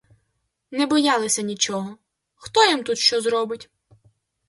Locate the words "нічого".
1.41-1.97